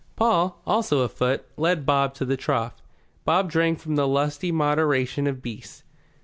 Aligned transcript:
Paul, 0.15 0.63
also 0.65 1.01
afoot, 1.01 1.45
led 1.57 1.85
Bob 1.85 2.15
to 2.15 2.25
the 2.25 2.35
trough. 2.35 2.81
Bob 3.23 3.51
drank 3.51 3.85
with 3.85 3.95
the 3.97 4.07
lusty 4.07 4.51
moderation 4.51 5.27
of 5.27 5.43
beasts. 5.43 5.83